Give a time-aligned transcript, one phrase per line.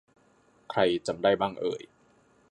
[0.71, 1.81] ใครจำได้บ้างเอ่ย